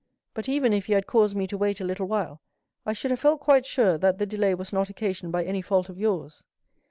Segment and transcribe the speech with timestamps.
[0.33, 2.41] But even if you had caused me to wait a little while,
[2.87, 5.89] I should have felt quite sure that the delay was not occasioned by any fault
[5.89, 6.43] of yours."